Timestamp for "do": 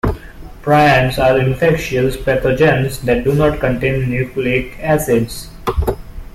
3.23-3.35